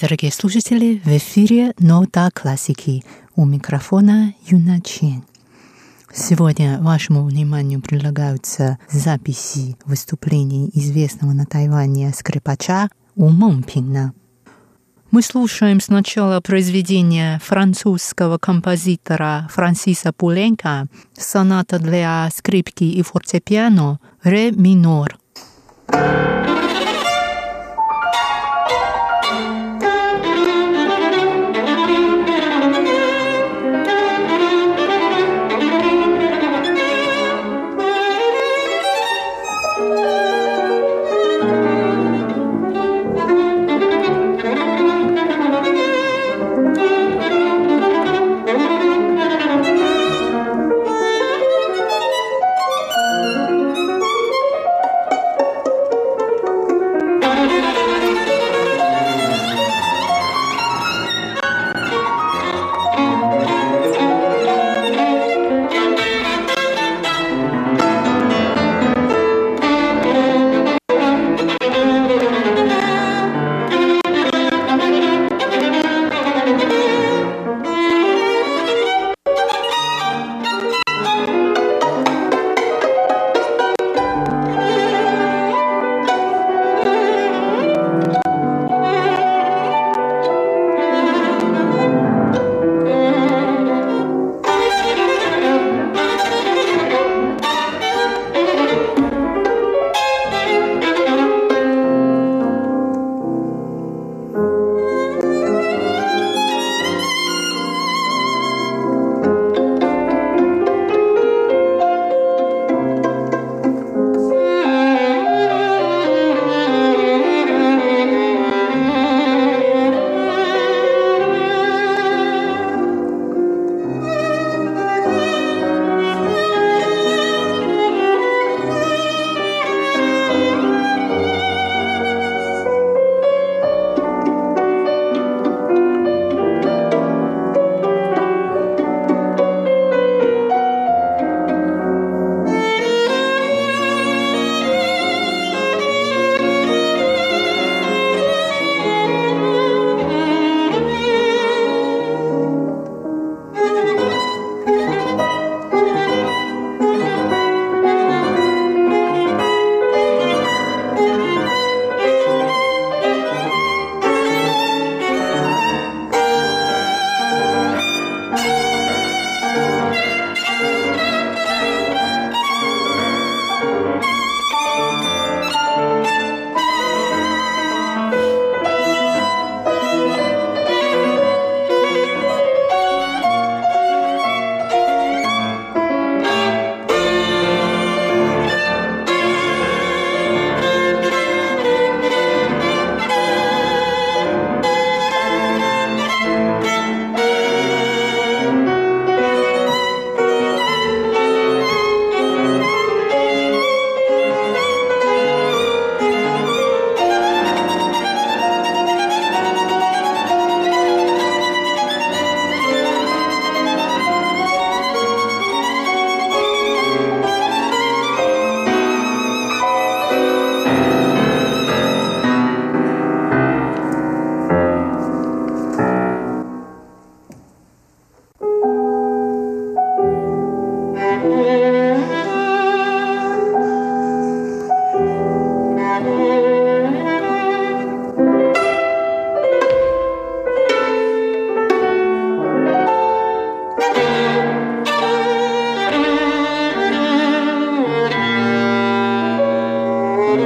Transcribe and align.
дорогие 0.00 0.32
слушатели! 0.32 1.00
В 1.04 1.08
эфире 1.08 1.74
«Нота 1.78 2.30
классики». 2.32 3.04
У 3.36 3.44
микрофона 3.44 4.34
Юна 4.46 4.80
Чен. 4.80 5.24
Сегодня 6.12 6.78
вашему 6.80 7.24
вниманию 7.24 7.80
предлагаются 7.82 8.78
записи 8.90 9.76
выступлений 9.84 10.70
известного 10.72 11.32
на 11.32 11.44
Тайване 11.44 12.12
скрипача 12.16 12.88
У 13.14 13.28
Мэнпина. 13.28 14.14
Мы 15.10 15.22
слушаем 15.22 15.80
сначала 15.80 16.40
произведение 16.40 17.38
французского 17.44 18.38
композитора 18.38 19.48
Франсиса 19.52 20.12
Пуленко 20.12 20.86
«Соната 21.12 21.78
для 21.78 22.30
скрипки 22.34 22.84
и 22.84 23.02
фортепиано 23.02 24.00
«Ре 24.22 24.50
минор». 24.52 25.18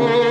Lord. 0.00 0.29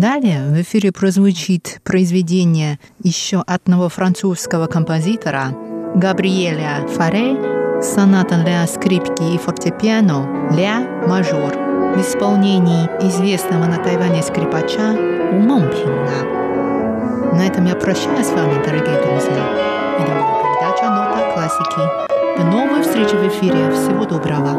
Далее 0.00 0.48
в 0.48 0.56
эфире 0.62 0.92
прозвучит 0.92 1.80
произведение 1.84 2.78
еще 3.02 3.42
одного 3.46 3.90
французского 3.90 4.66
композитора 4.66 5.54
Габриэля 5.94 6.86
Фаре 6.88 7.36
«Соната 7.82 8.42
для 8.42 8.66
скрипки 8.66 9.34
и 9.34 9.36
фортепиано 9.36 10.48
«Ля 10.56 10.80
мажор» 11.06 11.54
в 11.94 12.00
исполнении 12.00 12.88
известного 13.06 13.66
на 13.66 13.76
Тайване 13.76 14.22
скрипача 14.22 14.96
Умомпина. 15.32 16.24
На 17.34 17.46
этом 17.46 17.66
я 17.66 17.74
прощаюсь 17.74 18.26
с 18.26 18.30
вами, 18.30 18.54
дорогие 18.64 18.98
друзья. 19.04 19.50
Это 20.00 20.12
была 20.12 20.40
передача 20.40 20.88
«Нота 20.88 21.30
классики». 21.34 21.84
До 22.38 22.44
новой 22.46 22.80
встречи 22.82 23.16
в 23.16 23.28
эфире. 23.28 23.70
Всего 23.72 24.06
доброго. 24.06 24.56